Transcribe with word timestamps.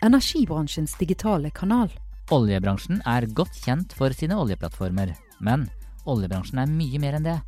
energibransjens 0.00 0.96
digitale 0.98 1.50
kanal. 1.50 1.90
Oljebransjen 2.32 3.02
er 3.08 3.26
godt 3.34 3.56
kjent 3.64 3.94
for 3.96 4.14
sine 4.16 4.38
oljeplattformer, 4.38 5.12
men 5.44 5.66
oljebransjen 6.08 6.62
er 6.62 6.70
mye 6.70 7.00
mer 7.02 7.18
enn 7.18 7.26
det. 7.26 7.38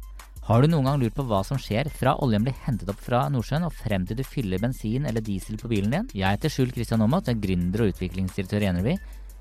Har 0.42 0.62
du 0.62 0.66
noen 0.66 0.88
gang 0.88 0.98
lurt 0.98 1.14
på 1.14 1.24
hva 1.28 1.44
som 1.46 1.58
skjer 1.60 1.86
fra 1.94 2.16
oljen 2.24 2.42
blir 2.42 2.56
hentet 2.64 2.88
opp 2.91 2.98
fra 3.00 3.28
Nordsjøen 3.30 3.68
og 3.68 3.77
frem 3.78 4.02
til 4.08 4.18
du 4.18 4.24
fyller 4.27 4.58
bensin 4.58 5.06
eller 5.06 5.22
diesel 5.22 5.58
på 5.60 5.70
bilen 5.70 5.94
din? 5.94 6.08
Jeg 6.18 6.34
heter 6.34 6.50
Skjul 6.50 6.72
Kristian 6.74 7.04
Aamodt, 7.04 7.30
er 7.30 7.38
gründer 7.38 7.84
og 7.84 7.92
utviklingsdirektør 7.94 8.66
i 8.66 8.70
Energy. 8.72 8.96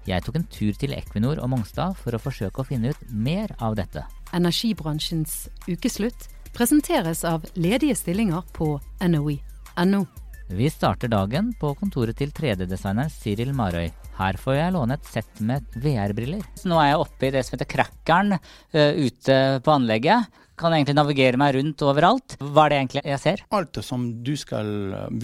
Jeg 0.06 0.22
tok 0.26 0.38
en 0.38 0.48
tur 0.54 0.78
til 0.78 0.94
Equinor 0.94 1.42
og 1.42 1.50
Mongstad 1.50 1.98
for 1.98 2.14
å 2.14 2.22
forsøke 2.22 2.62
å 2.62 2.68
finne 2.70 2.94
ut 2.94 3.04
mer 3.10 3.54
av 3.62 3.76
dette. 3.82 4.06
Energibransjens 4.38 5.48
ukeslutt 5.68 6.30
presenteres 6.54 7.26
av 7.26 7.50
ledige 7.58 7.98
stillinger 7.98 8.46
på 8.54 8.76
NOE.no. 9.02 10.06
Vi 10.52 10.70
starter 10.70 11.08
dagen 11.08 11.54
på 11.56 11.70
kontoret 11.80 12.18
til 12.20 12.32
3D-designeren 12.36 13.12
Cyril 13.14 13.54
Marøy. 13.56 13.88
Her 14.18 14.38
får 14.40 14.58
jeg 14.58 14.74
låne 14.76 14.98
et 14.98 15.08
sett 15.08 15.40
med 15.48 15.64
VR-briller. 15.80 16.44
Nå 16.68 16.76
er 16.82 16.90
jeg 16.90 17.04
oppe 17.06 17.28
i 17.28 17.32
det 17.32 17.46
som 17.48 17.56
heter 17.56 17.70
Crackeren 17.72 18.36
uh, 18.36 18.92
ute 19.00 19.38
på 19.64 19.72
anlegget. 19.72 20.28
Kan 20.60 20.76
egentlig 20.76 20.98
navigere 20.98 21.40
meg 21.40 21.56
rundt 21.56 21.86
overalt. 21.88 22.36
Hva 22.44 22.66
er 22.66 22.74
det 22.74 22.80
egentlig 22.82 23.06
jeg 23.14 23.24
ser? 23.24 23.46
Alt 23.56 23.80
som 23.88 24.10
skal, 24.44 24.74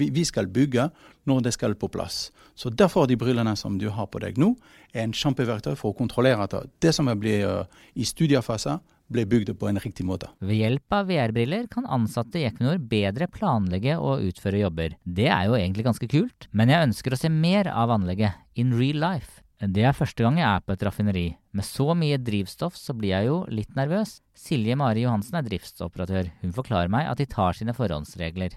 vi, 0.00 0.08
vi 0.16 0.24
skal 0.24 0.48
bygge 0.48 0.88
når 1.28 1.44
det 1.44 1.52
skal 1.58 1.76
på 1.76 1.92
plass. 1.92 2.30
Så 2.56 2.72
Derfor 2.72 3.06
de 3.06 3.20
brillene 3.20 3.52
som 3.56 3.76
du 3.78 3.90
har 3.92 4.08
på 4.08 4.24
deg 4.24 4.40
nå, 4.40 4.54
er 4.94 5.04
en 5.04 5.12
kjempeverktøy 5.12 5.74
for 5.76 5.92
å 5.92 5.98
kontrollere 5.98 6.48
at 6.48 6.56
det 6.80 6.94
som 6.96 7.12
blir 7.20 7.44
uh, 7.44 7.82
i 8.00 8.08
studiefase, 8.08 8.78
ble 9.12 9.24
bygd 9.28 9.54
på 9.58 9.68
en 9.70 9.80
riktig 9.80 10.06
måte. 10.06 10.30
Ved 10.44 10.60
hjelp 10.60 10.94
av 10.94 11.08
VR-briller 11.08 11.66
kan 11.72 11.88
ansatte 11.88 12.40
i 12.40 12.46
Equinor 12.48 12.80
bedre 12.90 13.28
planlegge 13.32 13.96
og 13.98 14.24
utføre 14.28 14.62
jobber. 14.62 14.96
Det 15.04 15.28
er 15.32 15.48
jo 15.48 15.58
egentlig 15.58 15.88
ganske 15.88 16.10
kult, 16.10 16.48
men 16.52 16.72
jeg 16.72 16.90
ønsker 16.90 17.14
å 17.14 17.20
se 17.20 17.32
mer 17.32 17.70
av 17.72 17.92
anlegget 17.96 18.38
in 18.58 18.76
real 18.76 19.00
life. 19.02 19.42
Det 19.58 19.82
er 19.82 19.96
første 19.96 20.22
gang 20.22 20.36
jeg 20.38 20.46
er 20.46 20.62
på 20.62 20.70
et 20.70 20.82
raffineri. 20.86 21.26
Med 21.58 21.66
så 21.66 21.90
mye 21.98 22.20
drivstoff 22.22 22.76
så 22.78 22.94
blir 22.94 23.10
jeg 23.16 23.26
jo 23.26 23.40
litt 23.50 23.72
nervøs. 23.74 24.20
Silje 24.38 24.76
Mari 24.78 25.02
Johansen 25.02 25.40
er 25.40 25.48
driftsoperatør. 25.48 26.28
Hun 26.44 26.54
forklarer 26.54 26.92
meg 26.92 27.08
at 27.10 27.18
de 27.18 27.26
tar 27.26 27.58
sine 27.58 27.74
forhåndsregler. 27.74 28.54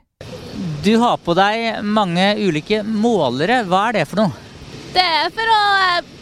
Du 0.86 0.94
har 1.02 1.18
på 1.26 1.34
deg 1.38 1.82
mange 1.82 2.28
ulike 2.38 2.84
målere. 2.86 3.64
Hva 3.66 3.88
er 3.90 3.98
det 3.98 4.06
for 4.12 4.22
noe? 4.22 4.50
Det 4.94 5.02
er 5.02 5.34
for 5.34 5.56
å 5.56 5.64
eh, 5.88 6.14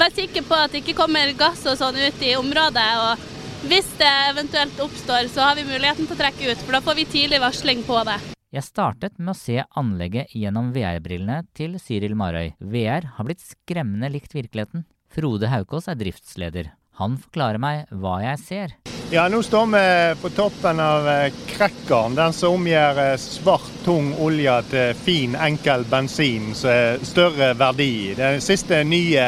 være 0.00 0.18
sikker 0.18 0.48
på 0.48 0.58
at 0.58 0.74
det 0.74 0.82
ikke 0.82 0.96
kommer 0.98 1.30
gass 1.38 1.62
og 1.70 1.78
sånn 1.78 2.00
ut 2.02 2.26
i 2.26 2.34
området. 2.40 2.90
og 3.04 3.33
hvis 3.68 3.88
det 3.98 4.12
eventuelt 4.30 4.80
oppstår, 4.80 5.28
så 5.32 5.40
har 5.48 5.56
vi 5.56 5.64
muligheten 5.64 6.06
til 6.06 6.16
å 6.16 6.20
trekke 6.20 6.52
ut, 6.52 6.62
for 6.64 6.76
da 6.76 6.80
får 6.84 6.96
vi 6.98 7.04
tidlig 7.16 7.40
varsling 7.40 7.84
på 7.86 8.00
det. 8.08 8.18
Jeg 8.54 8.66
startet 8.68 9.16
med 9.18 9.32
å 9.32 9.38
se 9.38 9.56
anlegget 9.80 10.34
gjennom 10.36 10.68
VR-brillene 10.74 11.40
til 11.56 11.78
Cyril 11.82 12.14
Marøy. 12.18 12.52
VR 12.60 13.08
har 13.16 13.26
blitt 13.26 13.42
skremmende 13.42 14.12
likt 14.12 14.36
virkeligheten. 14.36 14.84
Frode 15.14 15.50
Haukås 15.50 15.88
er 15.90 15.98
driftsleder. 15.98 16.70
Han 17.00 17.16
forklarer 17.18 17.58
meg 17.58 17.88
hva 17.90 18.20
jeg 18.22 18.42
ser. 18.44 18.76
Ja, 19.10 19.26
Nå 19.30 19.40
står 19.42 19.66
vi 19.72 19.82
på 20.22 20.30
toppen 20.36 20.80
av 20.82 21.08
krekkeren, 21.50 22.14
den 22.18 22.36
som 22.36 22.60
omgjør 22.60 23.00
eh, 23.02 23.16
svart, 23.20 23.66
tung 23.84 24.12
olje 24.22 24.54
til 24.70 25.02
fin, 25.02 25.34
enkel 25.34 25.84
bensin 25.90 26.52
som 26.54 26.70
er 26.70 27.02
større 27.06 27.52
verdi. 27.58 28.14
Det 28.18 28.36
siste 28.44 28.84
nye 28.86 29.26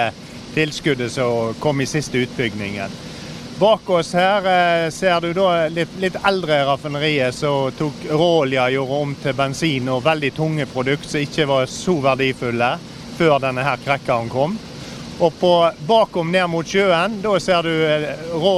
tilskuddet 0.55 1.13
som 1.13 1.55
kom 1.63 1.83
i 1.83 1.91
siste 1.91 2.23
utbyggingen. 2.25 3.06
Bak 3.59 3.91
oss 3.91 4.13
her 4.13 4.45
eh, 4.85 4.91
ser 4.91 5.21
du 5.21 5.33
da 5.33 5.69
litt, 5.73 5.95
litt 5.97 6.17
eldre 6.29 6.59
raffineriet 6.69 7.35
som 7.35 7.71
tok 7.73 8.03
råolje, 8.11 8.67
gjorde 8.75 8.99
om 9.01 9.15
til 9.17 9.33
bensin 9.39 9.89
og 9.89 10.03
veldig 10.05 10.31
tunge 10.37 10.67
produkter 10.69 11.09
som 11.15 11.25
ikke 11.25 11.47
var 11.49 11.71
så 11.73 11.95
verdifulle 12.05 12.69
før 13.17 13.39
denne 13.41 13.65
her 13.65 13.81
krekkeren 13.81 14.29
kom. 14.29 14.59
Og 15.25 15.41
på, 15.41 15.55
bakom 15.89 16.35
ned 16.37 16.51
mot 16.53 16.69
sjøen, 16.69 17.17
da 17.25 17.33
ser 17.41 17.65
du 17.65 17.73
eh, 17.73 18.07
rå, 18.37 18.55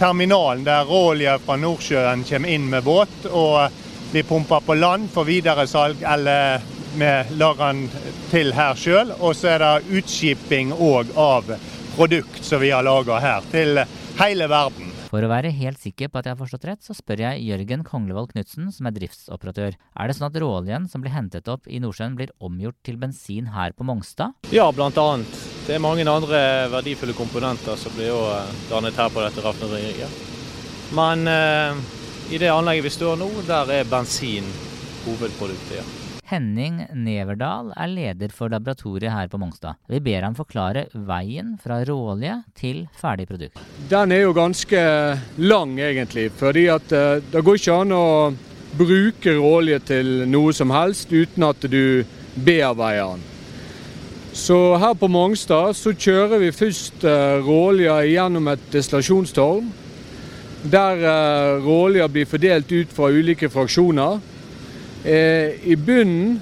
terminalen 0.00 0.66
der 0.66 0.90
råolje 0.90 1.38
fra 1.46 1.60
Nordsjøen 1.62 2.26
kommer 2.26 2.58
inn 2.58 2.66
med 2.74 2.82
båt 2.90 3.28
og 3.30 3.80
blir 4.10 4.26
pumpa 4.26 4.58
på 4.66 4.74
land 4.74 5.12
for 5.14 5.30
videre 5.30 5.70
salg 5.70 6.02
eller 6.02 6.72
vi 6.98 7.12
lager 7.38 7.68
den 7.70 7.86
til 8.34 8.50
her 8.58 8.74
sjøl. 8.74 9.14
Og 9.20 9.38
så 9.38 9.54
er 9.54 9.62
det 9.62 10.00
utskiping 10.00 10.74
òg 10.74 11.14
av 11.14 11.54
produkt 11.94 12.42
som 12.42 12.58
vi 12.66 12.74
har 12.74 12.82
laga 12.82 13.22
her. 13.22 13.52
til 13.54 13.86
hele 14.18 14.46
verden. 14.50 14.90
For 15.10 15.22
å 15.22 15.30
være 15.30 15.52
helt 15.54 15.80
sikker 15.82 16.10
på 16.10 16.20
at 16.20 16.28
jeg 16.28 16.34
har 16.34 16.40
forstått 16.40 16.66
rett, 16.68 16.82
så 16.82 16.94
spør 16.96 17.22
jeg 17.22 17.44
Jørgen 17.46 17.84
Konglevold 17.86 18.32
Knutsen, 18.32 18.70
som 18.74 18.88
er 18.88 18.94
driftsoperatør. 18.96 19.76
Er 19.78 20.10
det 20.10 20.16
sånn 20.18 20.28
at 20.28 20.38
råoljen 20.42 20.88
som 20.90 21.04
blir 21.04 21.14
hentet 21.14 21.50
opp 21.50 21.68
i 21.70 21.80
Nordsjøen, 21.82 22.16
blir 22.18 22.34
omgjort 22.42 22.78
til 22.86 22.98
bensin 23.00 23.50
her 23.54 23.74
på 23.76 23.86
Mongstad? 23.86 24.34
Ja, 24.54 24.70
blant 24.74 24.98
annet. 25.00 25.42
Det 25.66 25.76
er 25.76 25.82
mange 25.82 26.06
andre 26.10 26.40
verdifulle 26.72 27.16
komponenter 27.16 27.78
som 27.80 27.94
blir 27.96 28.10
jo 28.12 28.22
dannet 28.70 28.98
her 28.98 29.10
på 29.14 29.22
dette 29.24 29.44
raffineriet. 29.44 30.22
Men 30.94 31.26
eh, 31.30 31.84
i 32.34 32.40
det 32.40 32.52
anlegget 32.52 32.90
vi 32.90 32.96
står 32.98 33.20
nå, 33.20 33.30
der 33.48 33.76
er 33.80 33.90
bensin 33.90 34.48
hovedproduktet. 35.04 35.78
ja. 35.80 36.03
Henning 36.30 36.78
Neverdal 36.96 37.74
er 37.76 37.90
leder 37.92 38.32
for 38.32 38.48
laboratoriet 38.52 39.12
her 39.12 39.28
på 39.28 39.38
Mongstad. 39.40 39.76
Vi 39.92 40.00
ber 40.00 40.24
ham 40.24 40.36
forklare 40.38 40.86
veien 40.94 41.54
fra 41.60 41.82
råolje 41.84 42.38
til 42.56 42.86
ferdig 42.96 43.26
produkt. 43.28 43.60
Den 43.90 44.14
er 44.14 44.24
jo 44.24 44.32
ganske 44.36 44.80
lang, 45.36 45.76
egentlig. 45.78 46.30
fordi 46.32 46.66
eh, 46.68 47.20
det 47.32 47.44
går 47.44 47.60
ikke 47.60 47.78
an 47.82 47.92
å 47.92 48.06
bruke 48.78 49.36
råolje 49.36 49.78
til 49.92 50.10
noe 50.30 50.52
som 50.52 50.72
helst 50.74 51.12
uten 51.12 51.44
at 51.44 51.60
du 51.60 52.04
bearbeider 52.34 53.14
den. 53.14 53.30
Så 54.34 54.76
her 54.82 54.96
på 54.98 55.06
Mongstad 55.06 55.76
så 55.78 55.92
kjører 55.94 56.40
vi 56.42 56.50
først 56.50 57.04
eh, 57.06 57.38
råolja 57.44 58.00
gjennom 58.08 58.48
et 58.50 58.70
destillasjonstårn. 58.72 59.68
Der 60.72 61.04
eh, 61.04 61.60
råolja 61.62 62.08
blir 62.08 62.26
fordelt 62.26 62.72
ut 62.72 62.96
fra 62.96 63.12
ulike 63.12 63.52
fraksjoner. 63.52 64.18
Eh, 65.04 65.68
I 65.70 65.76
bunnen, 65.76 66.40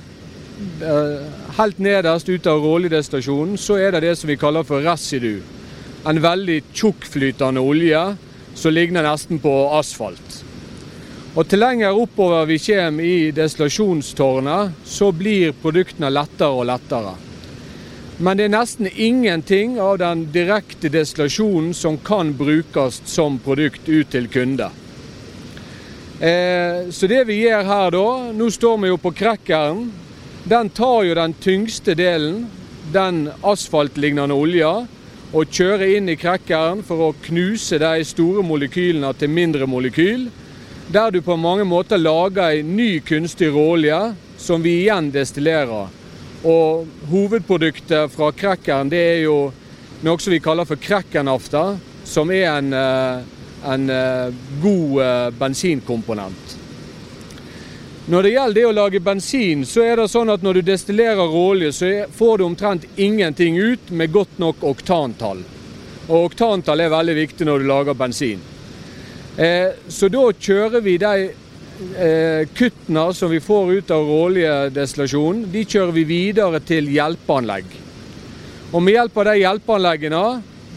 eh, 0.83 1.27
helt 1.57 1.79
nederst 1.79 2.29
ut 2.29 2.47
av 2.47 2.61
råoljedestinasjonen, 2.63 3.57
så 3.59 3.75
er 3.75 3.91
det 3.91 4.05
det 4.05 4.13
som 4.19 4.29
vi 4.31 4.37
kaller 4.39 4.63
for 4.63 4.85
residu. 4.87 5.43
En 6.07 6.21
veldig 6.23 6.61
tjukkflytende 6.73 7.61
olje 7.61 8.03
som 8.55 8.73
ligner 8.73 9.03
nesten 9.03 9.41
på 9.43 9.53
asfalt. 9.75 10.45
Og 11.35 11.49
Til 11.49 11.59
lenger 11.59 11.97
oppover 11.97 12.47
vi 12.47 12.59
kommer 12.59 13.03
i 13.03 13.33
destillasjonstårnet, 13.33 14.73
så 14.85 15.11
blir 15.13 15.53
produktene 15.53 16.11
lettere 16.13 16.53
og 16.53 16.67
lettere. 16.67 17.17
Men 18.19 18.37
det 18.37 18.45
er 18.45 18.55
nesten 18.55 18.87
ingenting 18.87 19.81
av 19.81 19.99
den 19.99 20.29
direkte 20.31 20.89
destillasjonen 20.93 21.75
som 21.75 21.99
kan 21.99 22.35
brukes 22.37 23.01
som 23.05 23.41
produkt 23.43 23.89
ut 23.89 24.11
til 24.11 24.29
kunde. 24.29 24.71
Eh, 26.23 26.91
så 26.91 27.07
det 27.11 27.25
vi 27.27 27.41
gjør 27.41 27.65
her 27.67 27.89
da, 27.91 28.09
nå 28.31 28.47
står 28.55 28.77
vi 28.79 28.91
jo 28.93 28.99
på 29.03 29.11
krekkeren. 29.19 29.89
Den 30.47 30.69
tar 30.71 31.03
jo 31.03 31.17
den 31.19 31.35
tyngste 31.43 31.97
delen, 31.99 32.45
den 32.95 33.25
asfaltlignende 33.43 34.37
olja, 34.37 34.71
og 35.33 35.51
kjører 35.51 35.97
inn 35.97 36.13
i 36.13 36.17
krekkeren 36.21 36.85
for 36.87 37.09
å 37.09 37.17
knuse 37.25 37.81
de 37.83 38.07
store 38.07 38.45
molekylene 38.47 39.11
til 39.19 39.35
mindre 39.35 39.67
molekyl. 39.67 40.29
Der 40.95 41.11
du 41.11 41.19
på 41.27 41.35
mange 41.41 41.67
måter 41.67 41.99
lager 41.99 42.55
en 42.55 42.71
ny 42.77 43.01
kunstig 43.03 43.51
råolje 43.51 44.01
som 44.39 44.63
vi 44.63 44.77
igjen 44.85 45.11
destillerer. 45.11 45.91
Og 46.47 46.87
hovedproduktet 47.11 48.15
fra 48.15 48.31
krekkeren 48.31 48.95
det 48.95 49.03
er 49.17 49.21
jo 49.25 49.39
noe 50.07 50.23
som 50.23 50.35
vi 50.35 50.43
kaller 50.43 50.71
for 50.71 50.79
krekkernafta, 50.79 51.81
som 52.07 52.31
er 52.31 52.51
en 52.53 52.75
eh, 52.79 53.32
en 53.65 53.91
eh, 53.91 54.35
god 54.63 55.03
eh, 55.03 55.31
bensinkomponent. 55.39 56.59
Når 58.07 58.23
det 58.23 58.33
gjelder 58.33 58.59
det 58.59 58.65
å 58.67 58.75
lage 58.75 59.01
bensin, 59.01 59.63
så 59.69 59.85
er 59.87 60.01
det 60.01 60.09
sånn 60.11 60.33
at 60.33 60.43
når 60.43 60.59
du 60.59 60.63
destillerer 60.73 61.23
råolje, 61.23 61.71
så 61.73 61.91
får 62.11 62.39
du 62.39 62.45
omtrent 62.49 62.87
ingenting 62.97 63.59
ut 63.59 63.93
med 63.95 64.11
godt 64.13 64.41
nok 64.43 64.65
oktantall. 64.73 65.45
Og 66.09 66.33
oktantall 66.33 66.83
er 66.83 66.91
veldig 66.91 67.15
viktig 67.21 67.47
når 67.47 67.63
du 67.63 67.71
lager 67.71 67.99
bensin. 67.99 68.43
Eh, 69.39 69.71
så 69.89 70.11
da 70.13 70.27
kjører 70.33 70.85
vi 70.85 70.99
de 71.01 71.31
kuttene 72.55 73.03
som 73.17 73.31
vi 73.33 73.41
får 73.43 73.71
ut 73.73 73.89
av 73.91 74.05
råoljedestillasjonen, 74.07 75.47
de 75.51 75.65
kjører 75.65 75.95
vi 75.97 76.05
videre 76.07 76.61
til 76.63 76.87
hjelpeanlegg. 76.93 77.73
Og 78.73 78.85
med 78.85 78.95
hjelp 78.95 79.17
av 79.19 79.27
de 79.27 79.39
hjelpeanleggene, 79.41 80.27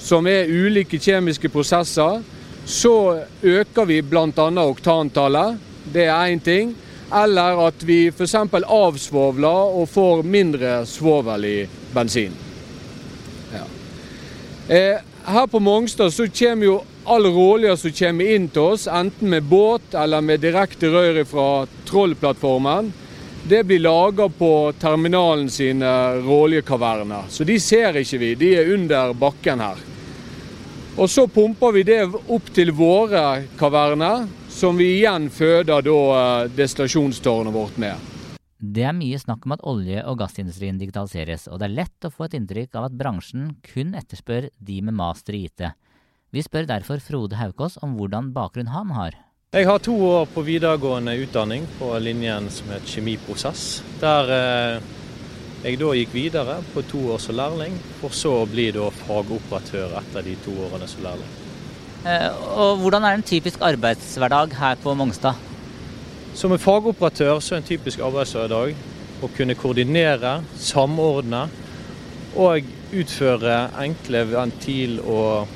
som 0.02 0.26
er 0.28 0.50
ulike 0.50 0.98
kjemiske 1.02 1.52
prosesser, 1.54 2.24
så 2.65 3.21
øker 3.41 3.85
vi 3.85 4.01
bl.a. 4.01 4.50
oktantallet. 4.65 5.57
Det 5.94 6.06
er 6.06 6.33
én 6.33 6.41
ting. 6.41 6.75
Eller 7.13 7.67
at 7.67 7.83
vi 7.85 8.07
f.eks. 8.09 8.35
avsvovler 8.35 9.77
og 9.77 9.89
får 9.89 10.23
mindre 10.23 10.79
svovel 10.89 11.45
i 11.45 11.57
bensin. 11.94 12.33
Ja. 13.53 13.65
Eh, 14.67 14.97
her 15.25 15.47
på 15.47 15.59
Mongstad 15.59 16.13
så 16.13 16.27
kommer 16.27 16.65
jo 16.65 16.81
all 17.06 17.25
råolje 17.29 17.77
som 17.77 17.94
kommer 17.94 18.35
inn 18.35 18.47
til 18.50 18.73
oss, 18.73 18.88
enten 18.89 19.29
med 19.29 19.45
båt 19.45 19.94
eller 19.94 20.21
med 20.25 20.41
direkte 20.41 20.89
rør 20.89 21.21
fra 21.29 21.50
Trollplattformen, 21.85 22.91
det 23.45 23.63
blir 23.63 23.79
laga 23.79 24.25
på 24.29 24.73
terminalen 24.81 25.50
sine 25.53 26.15
råoljekaverner. 26.25 27.29
Så 27.29 27.45
de 27.45 27.59
ser 27.62 27.97
ikke 28.01 28.17
vi, 28.17 28.31
de 28.35 28.56
er 28.57 28.71
under 28.73 29.13
bakken 29.13 29.62
her. 29.62 29.83
Og 30.95 31.09
så 31.12 31.25
pumper 31.27 31.74
vi 31.75 31.81
det 31.83 32.00
opp 32.07 32.45
til 32.56 32.69
våre 32.71 33.44
kaverner, 33.59 34.30
som 34.47 34.77
vi 34.80 34.94
igjen 35.01 35.27
føder 35.27 35.83
da 35.83 35.95
eh, 36.15 36.51
destillasjonstårnet 36.56 37.51
vårt 37.51 37.80
med. 37.83 38.13
Det 38.56 38.86
er 38.88 38.95
mye 38.95 39.19
snakk 39.19 39.44
om 39.44 39.57
at 39.57 39.65
olje- 39.68 40.06
og 40.07 40.21
gassindustrien 40.21 40.80
digitaliseres, 40.80 41.50
og 41.51 41.59
det 41.59 41.68
er 41.68 41.75
lett 41.81 42.07
å 42.07 42.13
få 42.13 42.30
et 42.30 42.38
inntrykk 42.39 42.80
av 42.80 42.88
at 42.88 42.95
bransjen 42.95 43.51
kun 43.68 43.92
etterspør 44.00 44.47
de 44.56 44.80
med 44.88 44.95
master 44.95 45.36
i 45.36 45.44
IT. 45.50 45.68
Vi 46.31 46.44
spør 46.47 46.71
derfor 46.71 47.03
Frode 47.03 47.36
Haukås 47.44 47.75
om 47.83 48.00
hvordan 48.00 48.31
bakgrunn 48.36 48.71
han 48.71 48.95
har. 48.95 49.19
Jeg 49.51 49.68
har 49.68 49.83
to 49.83 49.94
år 50.00 50.31
på 50.31 50.48
videregående 50.48 51.18
utdanning 51.27 51.68
på 51.75 51.91
linjen 52.00 52.48
som 52.51 52.71
heter 52.71 52.95
kjemiprosess. 52.95 53.68
Der 54.00 54.31
eh, 54.31 54.94
jeg 55.65 55.79
da 55.81 55.89
gikk 55.97 56.13
videre 56.13 56.59
på 56.75 56.83
to 56.85 57.00
år 57.15 57.21
som 57.23 57.38
lærling, 57.39 57.73
for 58.00 58.13
så 58.13 58.35
å 58.44 58.45
bli 58.50 58.67
da 58.75 58.91
fagoperatør 59.01 59.95
etter 59.97 60.25
de 60.27 60.35
to 60.45 60.53
årene 60.67 60.88
som 60.89 61.01
lærling. 61.06 61.31
Eh, 62.06 62.27
og 62.53 62.83
hvordan 62.83 63.07
er 63.07 63.17
en 63.17 63.25
typisk 63.25 63.63
arbeidshverdag 63.65 64.53
her 64.59 64.77
på 64.83 64.94
Mongstad? 64.94 65.41
Som 66.38 66.53
en 66.53 66.62
fagoperatør 66.62 67.39
så 67.41 67.56
er 67.56 67.63
en 67.63 67.69
typisk 67.71 68.03
arbeidshverdag 68.06 68.75
å 69.25 69.29
kunne 69.33 69.56
koordinere, 69.57 70.38
samordne 70.59 71.47
og 72.35 72.67
utføre 72.94 73.57
enkle 73.81 74.21
ventil- 74.29 75.00
og 75.01 75.47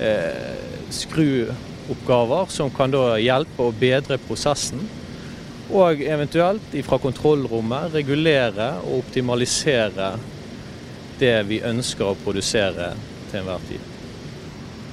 eh, 0.00 0.56
skruoppgaver 0.94 2.48
som 2.54 2.72
kan 2.72 2.94
da 2.94 3.18
hjelpe 3.20 3.68
å 3.68 3.76
bedre 3.76 4.16
prosessen. 4.22 4.80
Og 5.72 6.02
eventuelt 6.04 6.74
fra 6.84 6.98
kontrollrommet 7.00 7.94
regulere 7.94 8.74
og 8.82 8.98
optimalisere 9.06 10.10
det 11.20 11.36
vi 11.48 11.62
ønsker 11.64 12.10
å 12.10 12.18
produsere 12.24 12.92
til 13.30 13.40
enhver 13.40 13.62
tid. 13.70 13.86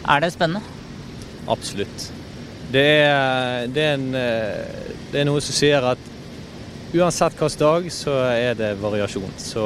Er 0.07 0.23
det 0.23 0.31
spennende? 0.33 0.63
Absolutt. 1.49 2.05
Det 2.71 2.85
er, 3.01 3.67
det, 3.67 3.83
er 3.83 3.97
en, 3.97 4.07
det 4.13 5.19
er, 5.19 5.27
noe 5.27 5.41
som 5.41 5.57
sier 5.57 5.83
at 5.89 6.01
uansett 6.93 7.35
hvilken 7.35 7.63
dag, 7.63 7.89
så 7.91 8.15
er 8.29 8.55
det 8.57 8.75
variasjon. 8.79 9.33
Så 9.41 9.65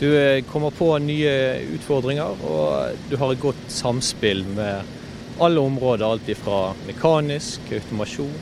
du 0.00 0.08
eh, 0.18 0.42
kommer 0.50 0.74
på 0.74 0.90
nye 0.98 1.34
utfordringer, 1.76 2.40
og 2.42 2.96
du 3.10 3.14
har 3.20 3.32
et 3.34 3.42
godt 3.42 3.68
samspill 3.70 4.42
med 4.56 4.82
alle 5.44 5.60
områder. 5.60 6.06
Alt 6.08 6.32
fra 6.40 6.72
mekanisk, 6.88 7.68
automasjon, 7.70 8.34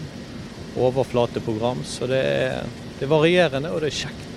overflateprogram. 0.76 1.82
Så 1.84 2.08
det 2.10 2.20
er, 2.20 2.68
det 2.98 3.06
er 3.06 3.12
varierende, 3.12 3.72
og 3.72 3.82
det 3.84 3.92
er 3.92 3.98
kjekt. 4.04 4.28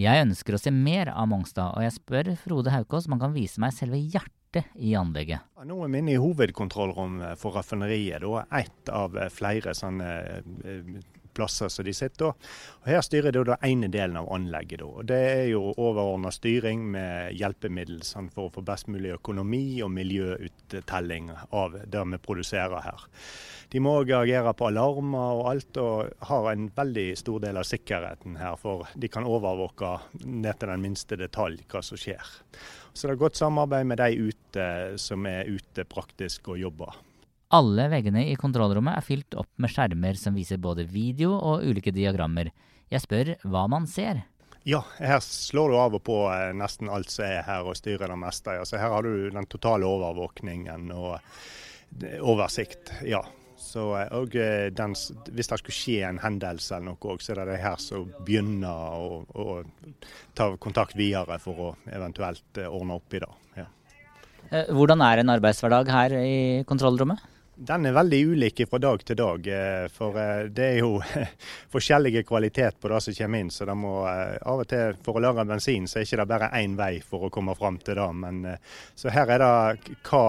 Jeg 0.00 0.24
ønsker 0.24 0.56
å 0.56 0.60
se 0.60 0.70
mer 0.72 1.10
av 1.12 1.26
Mongstad, 1.28 1.74
og 1.76 1.84
jeg 1.84 1.92
spør 1.98 2.30
Frode 2.40 2.72
Haukås 2.72 3.08
om 3.08 3.16
han 3.16 3.26
kan 3.26 3.34
vise 3.34 3.60
meg 3.60 3.74
selve 3.76 4.00
hjertet 4.00 4.70
i 4.80 4.94
anlegget. 4.96 5.44
Nå 5.68 5.76
er 5.84 5.92
vi 5.92 6.00
inne 6.00 6.14
i 6.14 6.20
hovedkontrollrommet 6.20 7.40
for 7.40 7.58
raffineriet. 7.58 8.24
Ett 8.56 8.92
av 8.92 9.18
flere 9.32 9.76
sånne 9.76 10.08
eh, 10.64 10.96
plasser 11.34 11.70
som 11.72 11.86
de 11.86 11.94
sitter. 11.96 12.34
Og 12.82 12.88
her 12.90 13.02
styrer 13.04 13.34
det 13.34 13.58
ene 13.66 13.90
delen 13.92 14.18
av 14.20 14.30
anlegget. 14.34 14.82
Da. 14.82 15.06
Det 15.12 15.20
er 15.30 15.46
jo 15.52 15.72
overordna 15.72 16.32
styring 16.34 16.84
med 16.94 17.36
hjelpemiddel 17.38 18.02
for 18.34 18.48
å 18.48 18.52
få 18.56 18.64
best 18.66 18.90
mulig 18.92 19.14
økonomi 19.16 19.80
og 19.84 19.92
miljøuttelling 19.94 21.32
av 21.50 21.80
det 21.86 22.04
vi 22.12 22.22
produserer 22.22 22.84
her. 22.84 23.08
De 23.72 23.80
må 23.80 23.94
òg 24.02 24.10
reagere 24.10 24.52
på 24.52 24.66
alarmer 24.68 25.38
og 25.38 25.46
alt, 25.48 25.78
og 25.80 26.26
har 26.28 26.48
en 26.50 26.66
veldig 26.76 27.06
stor 27.16 27.40
del 27.40 27.56
av 27.56 27.64
sikkerheten 27.64 28.36
her. 28.36 28.58
For 28.60 28.84
de 28.92 29.08
kan 29.08 29.24
overvåke 29.24 29.94
ned 30.26 30.58
til 30.60 30.68
den 30.74 30.84
minste 30.84 31.16
detalj 31.16 31.62
hva 31.72 31.80
som 31.86 32.00
skjer. 32.00 32.34
Så 32.92 33.08
det 33.08 33.14
er 33.14 33.22
godt 33.22 33.40
samarbeid 33.40 33.88
med 33.88 34.02
de 34.02 34.28
ute 34.28 34.66
som 35.00 35.24
er 35.24 35.48
ute 35.48 35.86
praktisk 35.88 36.52
og 36.52 36.60
jobber. 36.60 37.00
Alle 37.52 37.84
veggene 37.92 38.22
i 38.30 38.36
kontrollrommet 38.40 38.96
er 38.96 39.04
fylt 39.04 39.34
opp 39.36 39.50
med 39.60 39.68
skjermer 39.68 40.16
som 40.16 40.36
viser 40.36 40.60
både 40.62 40.86
video 40.88 41.34
og 41.36 41.66
ulike 41.68 41.92
diagrammer. 41.92 42.48
Jeg 42.88 43.04
spør 43.04 43.34
hva 43.44 43.66
man 43.68 43.84
ser. 43.88 44.22
Ja, 44.64 44.80
her 44.96 45.18
slår 45.20 45.72
du 45.72 45.76
av 45.76 45.96
og 45.98 46.04
på 46.06 46.16
eh, 46.30 46.52
nesten 46.56 46.88
alt 46.92 47.10
som 47.10 47.26
er 47.26 47.42
her 47.44 47.66
og 47.66 47.76
styrer 47.76 48.08
det 48.08 48.16
meste. 48.22 48.54
Altså, 48.62 48.78
her 48.80 48.94
har 48.94 49.04
du 49.04 49.28
den 49.34 49.48
totale 49.50 49.88
overvåkningen 49.88 50.86
og 50.94 51.16
eh, 51.18 52.20
oversikt. 52.22 52.94
Ja, 53.04 53.20
så, 53.58 53.88
eh, 53.98 54.14
og 54.16 54.36
den, 54.78 54.94
Hvis 55.34 55.50
det 55.50 55.58
skulle 55.60 55.76
skje 55.76 55.98
en 56.08 56.22
hendelse, 56.22 56.78
eller 56.78 56.94
noe, 56.94 57.18
så 57.20 57.34
er 57.34 57.42
det 57.42 57.48
det 57.50 57.58
her 57.64 57.82
som 57.82 58.06
begynner 58.22 58.96
å, 58.96 59.20
å, 59.34 59.58
ta 60.38 60.52
kontakt 60.62 60.96
videre 60.96 61.36
for 61.42 61.66
å 61.66 61.74
eventuelt 61.90 62.62
ordne 62.68 62.96
opp 62.96 63.18
i 63.18 63.20
det. 63.26 63.32
Ja. 63.58 63.68
Hvordan 64.72 65.04
er 65.04 65.20
en 65.20 65.36
arbeidshverdag 65.36 65.92
her 65.92 66.16
i 66.22 66.40
kontrollrommet? 66.68 67.28
Den 67.54 67.84
er 67.84 67.92
veldig 67.92 68.18
ulik 68.32 68.62
fra 68.64 68.78
dag 68.80 69.02
til 69.04 69.16
dag. 69.16 69.46
Eh, 69.46 69.86
for 69.92 70.16
eh, 70.16 70.46
det 70.48 70.64
er 70.64 70.78
jo 70.80 70.94
forskjellige 71.74 72.22
kvalitet 72.24 72.78
på 72.80 72.88
det 72.88 73.00
som 73.04 73.14
kommer 73.18 73.42
inn. 73.42 73.50
Så 73.52 73.66
det 73.68 73.74
må 73.76 73.90
eh, 74.08 74.38
av 74.48 74.62
og 74.62 74.68
til 74.70 74.96
for 75.04 75.18
å 75.18 75.22
lage 75.22 75.44
bensin, 75.50 75.84
så 75.84 75.98
er 75.98 76.06
det 76.06 76.08
ikke 76.14 76.26
bare 76.30 76.48
én 76.56 76.78
vei 76.78 76.94
for 77.04 77.26
å 77.26 77.30
komme 77.34 77.52
fram 77.58 77.76
til 77.84 78.00
det. 78.00 78.06
Men 78.22 78.40
så 78.96 79.12
her 79.12 79.34
er 79.34 79.44
det 79.44 79.98
hva 80.08 80.22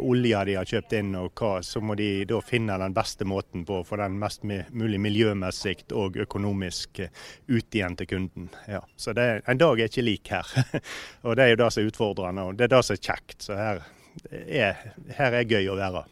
olja 0.00 0.42
de 0.48 0.56
har 0.58 0.66
kjøpt 0.68 0.96
inn, 0.98 1.12
og 1.20 1.30
hva, 1.38 1.52
så 1.62 1.78
må 1.80 1.94
de 2.00 2.08
da 2.28 2.40
finne 2.42 2.80
den 2.82 2.96
beste 2.96 3.28
måten 3.28 3.62
på 3.68 3.78
å 3.78 3.86
få 3.86 4.00
den 4.02 4.18
mest 4.18 4.42
mulig 4.44 4.98
miljømessig 4.98 5.76
og 5.94 6.18
økonomisk 6.26 7.04
ut 7.06 7.78
igjen 7.78 7.94
til 8.00 8.10
kunden. 8.10 8.50
Ja. 8.66 8.82
Så 8.96 9.14
det, 9.14 9.44
en 9.46 9.62
dag 9.62 9.78
er 9.78 9.92
ikke 9.92 10.08
lik 10.08 10.34
her. 10.34 10.50
og 11.24 11.38
det 11.38 11.46
er 11.46 11.54
jo 11.54 11.62
det 11.62 11.70
som 11.70 11.84
er 11.84 11.92
utfordrende, 11.92 12.48
og 12.50 12.58
det 12.58 12.66
er 12.66 12.74
det 12.74 12.82
som 12.82 12.98
er 12.98 13.06
kjekt. 13.06 13.38
Så 13.46 13.60
her 13.62 13.86
er, 14.34 14.84
her 15.20 15.38
er 15.38 15.48
gøy 15.54 15.70
å 15.70 15.78
være. 15.78 16.04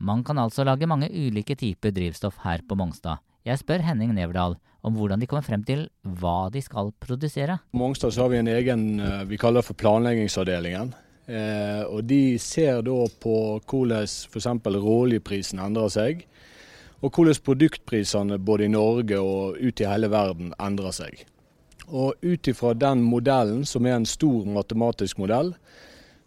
Man 0.00 0.22
kan 0.24 0.38
altså 0.40 0.64
lage 0.64 0.88
mange 0.88 1.10
ulike 1.12 1.52
typer 1.60 1.92
drivstoff 1.92 2.38
her 2.40 2.62
på 2.64 2.76
Mongstad. 2.78 3.20
Jeg 3.44 3.60
spør 3.60 3.82
Henning 3.84 4.14
Neverdal 4.16 4.54
om 4.80 4.94
hvordan 4.96 5.20
de 5.20 5.26
kommer 5.28 5.44
frem 5.44 5.60
til 5.64 5.82
hva 6.00 6.48
de 6.52 6.62
skal 6.64 6.88
produsere. 7.04 7.58
På 7.68 7.82
Mongstad 7.82 8.16
har 8.16 8.30
vi 8.32 8.38
en 8.40 8.48
egen 8.48 8.84
eh, 9.00 9.24
vi 9.28 9.36
kaller 9.40 9.64
for 9.64 9.76
planleggingsavdelingen. 9.76 10.94
Eh, 11.28 11.82
og 11.84 12.04
De 12.08 12.38
ser 12.40 12.80
da 12.86 12.96
på 13.20 13.34
hvordan 13.60 14.08
f.eks. 14.08 14.48
råoljeprisen 14.64 15.60
endrer 15.60 15.92
seg, 15.92 16.24
og 17.04 17.12
hvordan 17.12 17.44
produktprisene 17.44 18.40
både 18.40 18.70
i 18.70 18.72
Norge 18.72 19.20
og 19.20 19.60
ut 19.60 19.84
i 19.84 19.88
hele 19.88 20.08
verden 20.12 20.54
endrer 20.56 20.96
seg. 20.96 21.26
Og 21.90 22.16
Ut 22.24 22.48
ifra 22.48 22.72
den 22.72 23.04
modellen, 23.04 23.66
som 23.68 23.84
er 23.84 23.98
en 23.98 24.08
stor 24.08 24.48
matematisk 24.48 25.20
modell, 25.20 25.52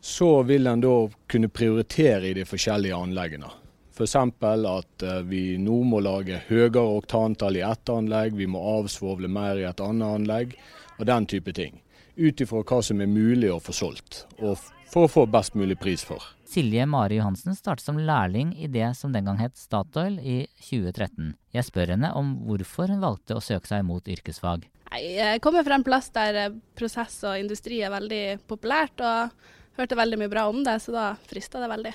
så 0.04 0.44
vil 0.46 0.68
en 0.68 0.82
da 0.84 0.96
kunne 1.32 1.50
prioritere 1.50 2.30
i 2.30 2.38
de 2.38 2.46
forskjellige 2.46 3.02
anleggene. 3.02 3.50
F.eks. 3.94 4.16
at 4.18 5.04
eh, 5.06 5.22
vi 5.30 5.44
nå 5.62 5.84
må 5.86 6.00
lage 6.02 6.40
høyere 6.48 6.82
oktantall 6.98 7.60
i 7.60 7.66
ett 7.66 7.90
anlegg, 7.94 8.34
vi 8.34 8.48
må 8.50 8.62
avsvovle 8.80 9.30
mer 9.30 9.60
i 9.62 9.68
et 9.70 9.82
annet 9.86 10.18
anlegg, 10.18 10.56
og 10.98 11.06
den 11.06 11.28
type 11.30 11.54
ting. 11.54 11.78
Ut 12.18 12.42
ifra 12.42 12.64
hva 12.66 12.80
som 12.86 13.02
er 13.02 13.10
mulig 13.10 13.52
å 13.54 13.60
få 13.62 13.74
solgt, 13.74 14.24
og 14.42 14.58
for 14.90 15.06
å 15.06 15.12
få 15.12 15.26
best 15.30 15.54
mulig 15.58 15.78
pris 15.82 16.02
for. 16.06 16.26
Silje 16.50 16.86
Mari 16.90 17.20
Johansen 17.20 17.54
startet 17.58 17.86
som 17.86 17.98
lærling 18.02 18.52
i 18.62 18.68
det 18.70 18.92
som 18.98 19.14
den 19.14 19.26
gang 19.30 19.38
het 19.42 19.58
Statoil 19.58 20.20
i 20.22 20.44
2013. 20.62 21.36
Jeg 21.54 21.66
spør 21.66 21.94
henne 21.96 22.12
om 22.18 22.36
hvorfor 22.48 22.90
hun 22.94 23.02
valgte 23.02 23.38
å 23.38 23.42
søke 23.42 23.70
seg 23.70 23.86
mot 23.86 24.10
yrkesfag. 24.10 24.66
Jeg 24.94 25.42
kommer 25.42 25.66
fra 25.66 25.78
en 25.78 25.86
plass 25.86 26.10
der 26.14 26.40
eh, 26.48 26.56
prosess 26.78 27.20
og 27.30 27.38
industri 27.42 27.82
er 27.86 27.94
veldig 27.94 28.24
populært, 28.50 29.02
og 29.02 29.78
hørte 29.78 29.98
veldig 29.98 30.22
mye 30.22 30.34
bra 30.34 30.48
om 30.50 30.62
det, 30.66 30.80
så 30.82 30.94
da 30.94 31.06
frista 31.30 31.62
det 31.62 31.70
veldig. 31.70 31.94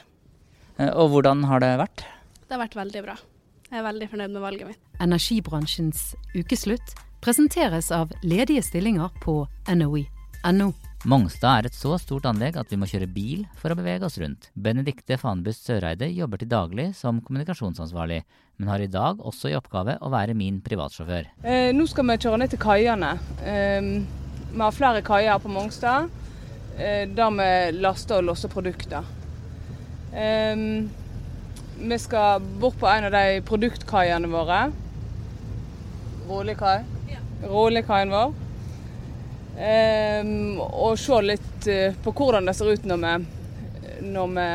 Eh, 0.78 0.92
og 0.94 1.12
hvordan 1.12 1.44
har 1.50 1.62
det 1.62 1.74
vært? 1.80 2.06
Det 2.46 2.54
har 2.54 2.62
vært 2.62 2.78
veldig 2.78 3.04
bra. 3.04 3.18
Jeg 3.68 3.80
er 3.82 3.84
veldig 3.84 4.08
fornøyd 4.08 4.32
med 4.32 4.44
valget 4.44 4.70
mitt. 4.70 4.84
Energibransjens 5.04 6.12
ukeslutt 6.38 6.94
presenteres 7.20 7.90
av 7.92 8.14
ledige 8.22 8.62
stillinger 8.64 9.10
på 9.20 9.42
NOI.no. 9.68 10.70
Mongstad 11.06 11.60
er 11.60 11.68
et 11.68 11.76
så 11.76 11.94
stort 12.00 12.26
anlegg 12.26 12.56
at 12.58 12.72
vi 12.72 12.78
må 12.80 12.86
kjøre 12.90 13.06
bil 13.10 13.44
for 13.58 13.70
å 13.70 13.76
bevege 13.78 14.06
oss 14.06 14.16
rundt. 14.18 14.48
Benedikte 14.58 15.18
Fanbust 15.20 15.68
Søreide 15.68 16.08
jobber 16.10 16.40
til 16.40 16.50
daglig 16.50 16.88
som 16.98 17.20
kommunikasjonsansvarlig, 17.22 18.22
men 18.58 18.70
har 18.72 18.82
i 18.82 18.90
dag 18.90 19.20
også 19.20 19.52
i 19.52 19.58
oppgave 19.58 19.98
å 20.02 20.10
være 20.10 20.34
min 20.38 20.58
privatsjåfør. 20.64 21.28
Eh, 21.44 21.70
nå 21.74 21.86
skal 21.90 22.08
vi 22.08 22.18
kjøre 22.24 22.40
ned 22.42 22.54
til 22.54 22.62
kaiene. 22.62 23.12
Eh, 23.44 23.92
vi 24.48 24.64
har 24.64 24.74
flere 24.74 25.04
kaier 25.06 25.42
på 25.42 25.52
Mongstad. 25.52 26.10
der 26.78 27.30
vi 27.34 27.78
laster 27.82 28.20
og 28.20 28.28
losser 28.30 28.48
produkter. 28.48 29.02
Um, 30.12 30.90
vi 31.78 31.98
skal 31.98 32.40
bort 32.40 32.78
på 32.80 32.88
en 32.90 33.08
av 33.08 33.14
de 33.14 33.40
produktkaiene 33.46 34.28
våre. 34.32 34.60
Rålekai. 36.28 36.76
Ja. 37.12 37.22
Rålekaien 37.48 38.12
vår. 38.12 38.36
Um, 39.58 40.60
og 40.62 40.98
se 41.00 41.18
litt 41.24 41.66
uh, 41.66 41.96
på 42.04 42.14
hvordan 42.14 42.46
det 42.46 42.54
ser 42.58 42.70
ut 42.74 42.86
når 42.86 43.02
vi, 43.02 43.16
når 44.06 44.32
vi 44.36 44.48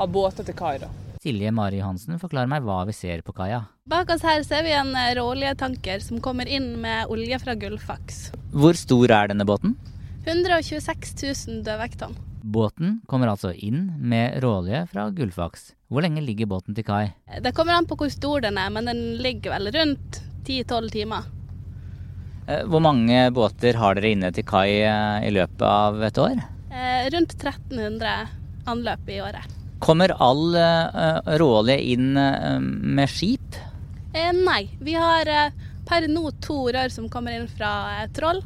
har 0.00 0.08
båter 0.08 0.46
til 0.48 0.56
kai. 0.56 0.78
da. 0.80 0.88
Silje 1.20 1.50
Mari 1.52 1.82
Johansen 1.82 2.16
forklarer 2.16 2.48
meg 2.48 2.64
hva 2.64 2.78
vi 2.88 2.94
ser 2.96 3.20
på 3.20 3.34
kaia. 3.36 3.66
Bak 3.90 4.08
oss 4.14 4.24
her 4.24 4.40
ser 4.46 4.64
vi 4.64 4.72
en 4.72 4.94
eh, 4.96 5.12
råoljetanker 5.18 6.00
som 6.00 6.22
kommer 6.24 6.48
inn 6.48 6.78
med 6.80 7.12
olje 7.12 7.36
fra 7.42 7.52
Gullfaks. 7.60 8.30
Hvor 8.56 8.78
stor 8.78 9.12
er 9.12 9.28
denne 9.28 9.44
båten? 9.44 9.76
126 10.24 11.12
000 11.20 11.60
dødvekttonn. 11.66 12.16
Båten 12.42 13.00
kommer 13.06 13.30
altså 13.32 13.52
inn 13.52 13.90
med 13.98 14.38
råolje 14.42 14.86
fra 14.90 15.08
Gullfaks. 15.14 15.74
Hvor 15.90 16.04
lenge 16.04 16.22
ligger 16.24 16.48
båten 16.48 16.76
til 16.76 16.86
kai? 16.86 17.10
Det 17.42 17.52
kommer 17.56 17.76
an 17.76 17.88
på 17.88 17.98
hvor 18.00 18.10
stor 18.12 18.40
den 18.44 18.58
er, 18.60 18.70
men 18.72 18.88
den 18.88 19.02
ligger 19.20 19.56
vel 19.56 19.70
rundt 19.74 20.20
10-12 20.46 20.90
timer. 20.94 21.28
Eh, 22.46 22.64
hvor 22.66 22.82
mange 22.82 23.26
båter 23.34 23.76
har 23.78 23.98
dere 23.98 24.12
inne 24.14 24.30
til 24.34 24.46
kai 24.48 24.80
eh, 24.80 25.28
i 25.28 25.32
løpet 25.34 25.66
av 25.68 26.02
et 26.08 26.24
år? 26.28 26.40
rundt 27.10 27.32
1300 27.34 28.10
anløp 28.70 29.08
i 29.10 29.16
året. 29.20 29.56
Kommer 29.82 30.12
all 30.22 30.54
råolje 31.40 31.74
inn 31.92 32.14
med 32.14 33.10
skip? 33.10 33.56
Eh, 34.14 34.30
nei, 34.36 34.68
vi 34.78 34.94
har 34.94 35.26
per 35.88 36.06
nå 36.08 36.30
to 36.40 36.68
rør 36.70 36.92
som 36.94 37.08
kommer 37.10 37.34
inn 37.34 37.48
fra 37.50 38.06
Troll. 38.14 38.38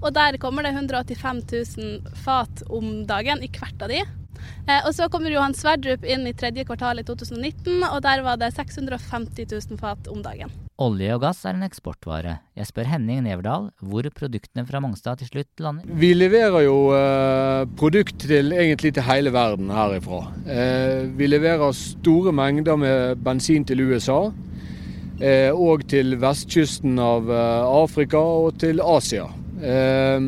Og 0.00 0.14
der 0.16 0.38
kommer 0.40 0.64
det 0.64 0.72
185 0.74 1.44
000 1.76 2.16
fat 2.24 2.64
om 2.68 3.04
dagen 3.08 3.44
i 3.44 3.50
hvert 3.52 3.84
av 3.84 3.92
de. 3.92 4.00
og 4.86 4.94
så 4.96 5.08
kommer 5.12 5.32
Johan 5.32 5.54
Sverdrup 5.54 6.04
inn 6.08 6.24
i 6.26 6.32
tredje 6.32 6.64
kvartal 6.64 7.02
i 7.02 7.04
2019, 7.04 7.82
og 7.84 8.00
der 8.02 8.22
var 8.24 8.38
det 8.40 8.52
650 8.56 9.46
000 9.52 9.80
fat 9.80 10.08
om 10.08 10.22
dagen. 10.24 10.52
Olje 10.80 11.12
og 11.12 11.20
gass 11.20 11.42
er 11.44 11.58
en 11.58 11.66
eksportvare. 11.66 12.38
Jeg 12.56 12.68
spør 12.70 12.88
Henning 12.88 13.20
Neverdal 13.26 13.66
hvor 13.84 14.06
produktene 14.16 14.64
fra 14.64 14.80
Mongstad 14.80 15.20
til 15.20 15.28
slutt 15.28 15.60
lander. 15.60 15.84
Vi 15.84 16.14
leverer 16.16 16.64
jo 16.64 16.76
eh, 16.96 17.66
produkt 17.76 18.22
til, 18.24 18.54
egentlig 18.56 18.94
til 18.96 19.04
hele 19.04 19.32
verden 19.34 19.68
herifra. 19.74 20.22
Eh, 20.48 21.02
vi 21.18 21.28
leverer 21.28 21.76
store 21.76 22.32
mengder 22.32 22.80
med 22.80 23.20
bensin 23.20 23.68
til 23.68 23.84
USA. 23.90 24.30
Eh, 25.20 25.52
og 25.52 25.84
til 25.92 26.16
vestkysten 26.16 26.96
av 26.96 27.28
eh, 27.28 27.68
Afrika 27.82 28.22
og 28.46 28.56
til 28.62 28.80
Asia. 28.80 29.26
Eh, 29.62 30.20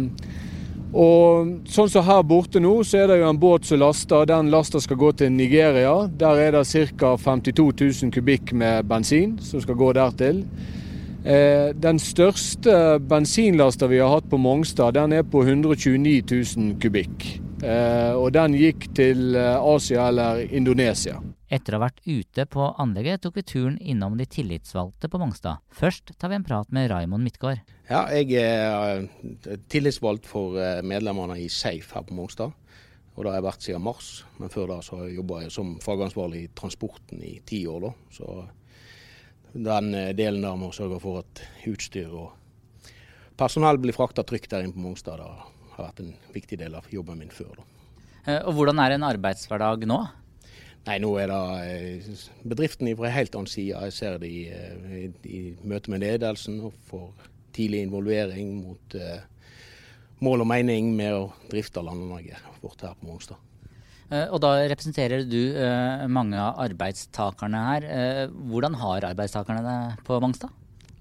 og 0.92 1.52
sånn 1.72 1.88
som 1.88 2.04
her 2.04 2.20
borte 2.28 2.60
nå, 2.60 2.74
så 2.84 3.00
er 3.00 3.08
det 3.08 3.22
jo 3.22 3.30
en 3.30 3.40
båt 3.40 3.64
som 3.64 3.80
laster. 3.80 4.26
Den 4.28 4.50
lasta 4.52 4.80
skal 4.82 5.00
gå 5.00 5.12
til 5.16 5.32
Nigeria. 5.32 5.94
Der 6.20 6.40
er 6.42 6.52
det 6.58 6.66
ca. 6.68 7.16
52 7.16 7.70
000 8.04 8.12
kubikk 8.12 8.52
med 8.52 8.84
bensin 8.90 9.38
som 9.40 9.62
skal 9.64 9.78
gå 9.80 9.92
dertil. 9.96 10.44
Eh, 11.24 11.70
den 11.78 12.00
største 12.02 12.98
bensinlasta 12.98 13.86
vi 13.86 14.00
har 14.02 14.10
hatt 14.10 14.28
på 14.28 14.40
Mongstad, 14.42 14.96
den 14.98 15.12
er 15.14 15.22
på 15.22 15.44
129 15.46 16.24
000 16.58 16.80
kubikk. 16.82 17.28
Eh, 17.62 18.12
og 18.18 18.32
den 18.34 18.56
gikk 18.58 18.88
til 18.96 19.36
eh, 19.38 19.54
Asia 19.54 20.08
eller 20.10 20.42
Indonesia. 20.50 21.20
Etter 21.52 21.76
å 21.76 21.78
ha 21.78 21.86
vært 21.86 22.00
ute 22.08 22.46
på 22.50 22.66
anlegget 22.80 23.22
tok 23.22 23.36
vi 23.38 23.44
turen 23.46 23.76
innom 23.78 24.16
de 24.18 24.26
tillitsvalgte 24.26 25.10
på 25.12 25.20
Mongstad. 25.20 25.62
Først 25.70 26.14
tar 26.18 26.32
vi 26.32 26.40
en 26.40 26.46
prat 26.48 26.72
med 26.74 26.90
Raimond 26.90 27.22
Midtgaard. 27.22 27.62
Ja, 27.92 28.06
jeg 28.08 28.38
er 28.40 29.02
eh, 29.02 29.56
tillitsvalgt 29.68 30.24
for 30.24 30.56
eh, 30.56 30.78
medlemmene 30.86 31.34
i 31.42 31.48
SAFE 31.52 31.98
her 31.98 32.04
på 32.08 32.14
Mongstad. 32.16 32.54
Og 33.12 33.18
Det 33.18 33.28
har 33.28 33.34
jeg 33.36 33.44
vært 33.44 33.64
siden 33.66 33.82
mars, 33.84 34.06
men 34.40 34.52
før 34.52 34.70
da 34.70 34.78
så 34.80 35.02
jobba 35.12 35.42
jeg 35.42 35.52
som 35.52 35.74
fagansvarlig 35.82 36.38
i 36.46 36.52
transporten 36.56 37.20
i 37.20 37.34
ti 37.44 37.66
år. 37.68 37.84
da. 37.84 37.90
Så 38.16 38.28
den 39.52 39.90
eh, 39.98 40.14
delen 40.16 40.40
der 40.40 40.56
med 40.56 40.70
å 40.70 40.76
sørge 40.76 41.02
for 41.02 41.20
at 41.20 41.42
utstyr 41.68 42.14
og 42.16 42.32
personell 43.36 43.80
blir 43.82 43.96
frakta 43.96 44.24
trygt 44.24 44.48
der 44.54 44.64
inne 44.64 44.72
på 44.72 44.86
Mongstad, 44.86 45.20
det 45.20 45.74
har 45.74 45.90
vært 45.90 46.00
en 46.00 46.16
viktig 46.32 46.62
del 46.62 46.78
av 46.78 46.88
jobben 46.88 47.20
min 47.20 47.34
før. 47.34 47.60
da. 47.60 48.38
Og 48.46 48.54
Hvordan 48.56 48.80
er 48.80 48.96
en 48.96 49.04
arbeidshverdag 49.10 49.84
nå? 49.90 50.00
Nei, 50.86 50.96
nå 51.02 51.12
er 51.20 51.28
det 51.28 52.16
bedriften 52.48 52.88
fra 52.96 53.10
en 53.10 53.14
helt 53.18 53.36
annen 53.36 53.52
side. 53.52 53.84
Jeg 53.84 53.98
ser 53.98 54.16
det 54.22 54.32
i, 54.32 54.46
i, 54.48 55.04
i 55.28 55.42
møte 55.60 55.92
med 55.92 56.06
ledelsen 56.06 56.62
og 56.64 56.72
får 56.88 57.28
tidlig 57.54 57.84
involvering 57.86 58.54
mot 58.62 58.96
uh, 58.98 59.22
mål 60.22 60.44
og 60.44 60.50
mening 60.52 60.92
med 60.96 61.16
å 61.16 61.24
drifte 61.50 61.82
landanlegget 61.84 62.62
vårt 62.62 62.84
her 62.86 62.96
på 62.98 63.10
Mongstad. 63.10 63.48
Og 64.12 64.42
da 64.44 64.50
representerer 64.68 65.22
du 65.24 65.54
uh, 65.56 66.04
mange 66.12 66.36
av 66.36 66.58
arbeidstakerne 66.60 67.62
her. 67.64 67.86
Hvordan 68.28 68.76
har 68.76 69.06
arbeidstakerne 69.08 69.62
det 69.64 69.78
på 70.04 70.18
Mongstad? 70.20 70.52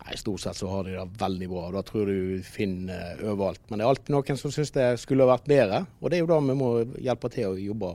Nei, 0.01 0.15
Stort 0.17 0.41
sett 0.41 0.58
så 0.58 0.70
har 0.72 0.88
de 0.88 0.96
det 0.96 1.20
veldig 1.20 1.50
bra. 1.51 1.65
Da 1.75 1.84
tror 1.86 2.08
du 2.10 2.39
finner 2.46 3.20
overalt. 3.22 3.62
Men 3.67 3.81
det 3.81 3.86
er 3.86 3.91
alltid 3.91 4.15
noen 4.15 4.39
som 4.39 4.53
syns 4.53 4.74
det 4.74 4.88
skulle 5.03 5.27
vært 5.29 5.50
bedre. 5.51 5.84
Og 6.00 6.10
det 6.10 6.17
er 6.17 6.24
jo 6.24 6.31
da 6.31 6.39
vi 6.48 6.55
må 6.58 6.72
hjelpe 6.98 7.29
til 7.34 7.51
å 7.51 7.60
jobbe 7.60 7.91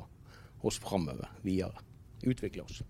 oss 0.66 0.78
framover 0.82 1.32
videre. 1.46 1.82
Utvikle 2.26 2.66
oss. 2.66 2.84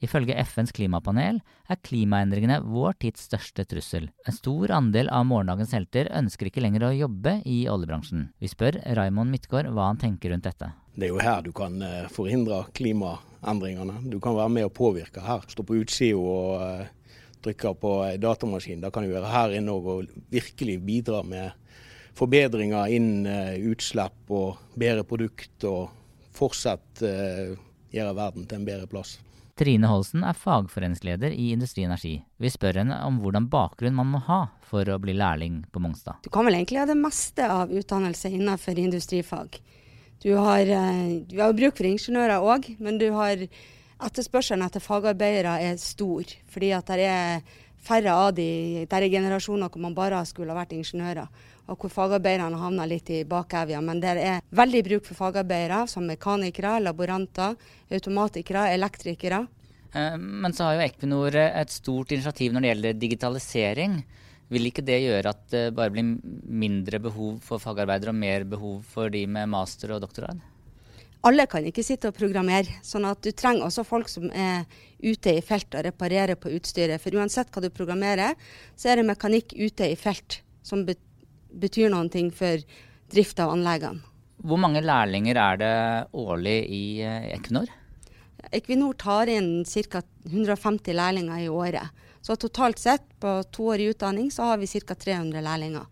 Ifølge 0.00 0.32
FNs 0.48 0.72
klimapanel 0.72 1.42
er 1.68 1.78
klimaendringene 1.84 2.62
vår 2.64 2.94
tids 3.04 3.26
største 3.28 3.66
trussel. 3.68 4.06
En 4.24 4.32
stor 4.32 4.72
andel 4.72 5.10
av 5.12 5.26
morgendagens 5.28 5.74
helter 5.76 6.08
ønsker 6.16 6.48
ikke 6.48 6.62
lenger 6.64 6.86
å 6.88 6.94
jobbe 6.96 7.34
i 7.44 7.66
oljebransjen. 7.68 8.30
Vi 8.40 8.48
spør 8.48 8.78
Raymond 8.96 9.28
Midtgaard 9.34 9.68
hva 9.68 9.90
han 9.90 10.00
tenker 10.00 10.32
rundt 10.32 10.48
dette. 10.48 10.70
Det 10.96 11.04
er 11.04 11.12
jo 11.12 11.20
her 11.20 11.44
du 11.44 11.52
kan 11.52 11.76
eh, 11.84 12.08
forhindre 12.16 12.62
klimaendringene. 12.80 14.00
Du 14.08 14.16
kan 14.24 14.38
være 14.40 14.56
med 14.56 14.70
og 14.70 14.74
påvirke 14.80 15.20
her. 15.26 15.44
Stå 15.52 15.68
på 15.68 15.82
utsida 15.82 16.16
og 16.16 16.64
uh, 16.64 17.20
trykke 17.44 17.76
på 17.84 17.94
datamaskin. 18.24 18.80
Da 18.80 18.88
kan 18.94 19.04
du 19.04 19.12
være 19.12 19.36
her 19.36 19.60
inne 19.60 19.76
og 19.76 20.08
virkelig 20.32 20.80
bidra 20.80 21.20
med 21.28 21.52
forbedringer 22.16 22.88
innen 22.96 23.28
uh, 23.28 23.68
utslipp 23.68 24.32
og 24.32 24.64
bedre 24.80 25.04
produkt 25.04 25.68
og 25.68 25.90
fortsatt 26.40 27.02
gjøre 27.92 28.12
verden 28.16 28.46
til 28.48 28.56
en 28.56 28.64
bedre 28.64 28.86
plass. 28.88 29.18
Trine 29.60 29.90
Holsen 29.90 30.22
er 30.24 30.36
fagforeningsleder 30.40 31.34
i 31.36 31.50
Industri 31.52 31.82
Energi. 31.84 32.14
Vi 32.40 32.48
spør 32.48 32.78
henne 32.80 32.96
om 33.04 33.18
hvordan 33.20 33.50
bakgrunn 33.52 33.98
man 33.98 34.08
må 34.08 34.20
ha 34.24 34.38
for 34.64 34.88
å 34.88 34.96
bli 35.02 35.12
lærling 35.12 35.58
på 35.68 35.82
Mongstad. 35.84 36.22
Du 36.24 36.30
kan 36.32 36.48
vel 36.48 36.56
egentlig 36.56 36.80
ha 36.80 36.86
det 36.88 36.96
meste 36.96 37.44
av 37.44 37.68
utdannelse 37.68 38.30
innenfor 38.32 38.80
industrifag. 38.80 39.58
Du 40.24 40.32
har, 40.38 40.60
eh, 40.60 41.20
du 41.28 41.36
har 41.42 41.52
bruk 41.52 41.76
for 41.76 41.84
ingeniører 41.84 42.40
òg, 42.40 42.80
men 42.80 42.96
du 42.96 43.10
har 43.12 43.36
etterspørselen 44.00 44.64
etter 44.64 44.80
fagarbeidere 44.80 45.60
er 45.60 45.76
stor. 45.76 46.24
Fordi 46.48 46.72
at 46.72 46.86
det 46.86 47.04
er 47.04 47.42
færre 47.84 48.12
av 48.12 48.34
de, 48.36 48.86
der 48.90 49.06
er 49.06 49.12
generasjoner 49.12 49.70
hvor 49.70 49.82
man 49.82 49.96
bare 49.96 50.20
skulle 50.28 50.52
ha 50.52 50.60
vært 50.60 50.76
ingeniører 50.76 51.28
og 51.70 51.78
hvor 51.78 51.92
fagarbeiderne 51.94 52.58
havna 52.58 52.86
litt 52.88 53.10
i 53.14 53.22
bakevja. 53.28 53.80
Men 53.84 54.00
det 54.02 54.14
er 54.18 54.40
veldig 54.56 54.82
bruk 54.88 55.06
for 55.06 55.18
fagarbeidere 55.18 55.84
som 55.90 56.08
mekanikere, 56.08 56.78
laboranter, 56.82 57.54
automatikere, 57.94 58.66
elektrikere. 58.74 59.44
Eh, 59.94 60.16
men 60.18 60.54
så 60.54 60.66
har 60.66 60.78
jo 60.78 60.86
Equinor 60.88 61.38
et 61.44 61.74
stort 61.74 62.14
initiativ 62.16 62.54
når 62.54 62.64
det 62.64 62.72
gjelder 62.72 63.00
digitalisering. 63.04 64.00
Vil 64.50 64.66
ikke 64.66 64.82
det 64.82 64.98
gjøre 65.04 65.30
at 65.30 65.44
det 65.52 65.64
bare 65.76 65.94
blir 65.94 66.08
mindre 66.10 66.98
behov 67.02 67.38
for 67.46 67.62
fagarbeidere 67.62 68.10
og 68.10 68.18
mer 68.18 68.46
behov 68.50 68.80
for 68.90 69.12
de 69.14 69.22
med 69.30 69.50
master 69.52 69.94
og 69.94 70.02
doktorgrad? 70.02 70.42
Alle 71.28 71.44
kan 71.52 71.66
ikke 71.68 71.84
sitte 71.84 72.08
og 72.08 72.16
programmere, 72.16 72.78
sånn 72.86 73.04
at 73.04 73.20
du 73.20 73.28
trenger 73.36 73.66
også 73.66 73.84
folk 73.84 74.08
som 74.08 74.30
er 74.32 74.62
ute 75.04 75.34
i 75.36 75.42
felt 75.44 75.74
og 75.76 75.84
reparerer 75.84 76.38
på 76.40 76.52
utstyret. 76.56 77.00
For 77.02 77.12
uansett 77.12 77.50
hva 77.52 77.60
du 77.60 77.68
programmerer, 77.68 78.38
så 78.72 78.88
er 78.88 79.00
det 79.00 79.08
mekanikk 79.10 79.52
ute 79.58 79.90
i 79.92 79.98
felt 80.00 80.40
som 80.64 80.86
betyr 80.86 81.92
noen 81.92 82.08
ting 82.12 82.30
for 82.32 82.64
drift 83.12 83.42
av 83.42 83.52
anleggene. 83.52 84.00
Hvor 84.40 84.56
mange 84.56 84.80
lærlinger 84.80 85.36
er 85.36 85.60
det 85.60 85.74
årlig 86.16 86.56
i 86.72 86.84
eh, 87.04 87.28
Equinor? 87.34 87.68
Equinor 88.56 88.96
tar 88.96 89.28
inn 89.28 89.66
ca. 89.68 90.00
150 90.24 90.96
lærlinger 90.96 91.42
i 91.44 91.50
året. 91.52 91.92
Så 92.24 92.38
totalt 92.40 92.80
sett, 92.80 93.04
på 93.20 93.42
to 93.52 93.68
år 93.74 93.84
i 93.84 93.90
utdanning, 93.92 94.30
så 94.32 94.48
har 94.48 94.62
vi 94.62 94.70
ca. 94.72 94.96
300 94.96 95.44
lærlinger. 95.44 95.84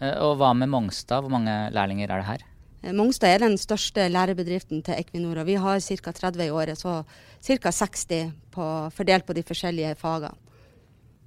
Eh, 0.00 0.16
og 0.24 0.38
hva 0.40 0.54
med 0.56 0.72
Mongstad, 0.72 1.20
hvor 1.20 1.36
mange 1.36 1.52
lærlinger 1.76 2.08
er 2.08 2.24
det 2.24 2.30
her? 2.30 2.48
Eh, 2.84 2.92
Mongstad 2.92 3.32
er 3.32 3.44
den 3.46 3.56
største 3.60 4.06
lærebedriften 4.12 4.82
til 4.84 4.98
Equinor, 5.00 5.40
og 5.40 5.48
vi 5.48 5.56
har 5.60 5.80
ca. 5.80 6.12
30 6.12 6.46
i 6.46 6.50
året. 6.52 6.78
Så 6.78 7.02
ca. 7.40 7.70
60 7.72 8.32
på, 8.52 8.66
fordelt 8.94 9.26
på 9.26 9.36
de 9.36 9.44
forskjellige 9.46 9.94
fagene. 10.00 10.34